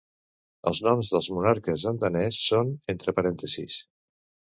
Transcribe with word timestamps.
Els 0.69 0.79
noms 0.85 1.11
dels 1.15 1.27
monarques 1.35 1.85
en 1.91 1.99
danès 2.05 2.39
són 2.47 2.73
entre 2.95 3.15
parèntesis. 3.21 3.77